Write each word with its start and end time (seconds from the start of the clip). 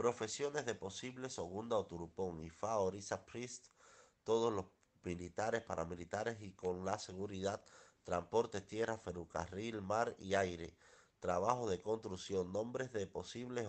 Profesiones 0.00 0.64
de 0.64 0.74
posible 0.74 1.28
Segunda 1.28 1.76
Oturupón, 1.76 2.42
IFA, 2.42 2.78
Orisa 2.78 3.26
Priest, 3.26 3.66
todos 4.24 4.50
los 4.50 4.64
militares, 5.02 5.62
paramilitares 5.62 6.40
y 6.40 6.52
con 6.52 6.86
la 6.86 6.98
seguridad, 6.98 7.62
transporte, 8.02 8.62
tierra, 8.62 8.96
ferrocarril, 8.96 9.82
mar 9.82 10.16
y 10.18 10.32
aire, 10.32 10.74
trabajo 11.18 11.68
de 11.68 11.82
construcción, 11.82 12.50
nombres 12.50 12.94
de 12.94 13.06
posibles 13.06 13.68